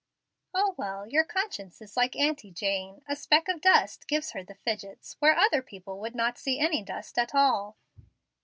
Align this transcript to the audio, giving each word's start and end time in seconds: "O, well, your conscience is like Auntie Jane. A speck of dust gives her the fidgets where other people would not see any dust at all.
"O, 0.55 0.73
well, 0.79 1.05
your 1.07 1.23
conscience 1.23 1.79
is 1.79 1.95
like 1.95 2.15
Auntie 2.15 2.49
Jane. 2.49 3.03
A 3.07 3.15
speck 3.15 3.47
of 3.47 3.61
dust 3.61 4.07
gives 4.07 4.31
her 4.31 4.43
the 4.43 4.55
fidgets 4.55 5.15
where 5.19 5.37
other 5.37 5.61
people 5.61 5.99
would 5.99 6.15
not 6.15 6.39
see 6.39 6.57
any 6.57 6.81
dust 6.81 7.19
at 7.19 7.35
all. 7.35 7.77